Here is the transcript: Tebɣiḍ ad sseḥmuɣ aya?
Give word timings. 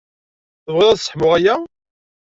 Tebɣiḍ 0.65 0.89
ad 0.89 0.99
sseḥmuɣ 0.99 1.31
aya? 1.37 1.55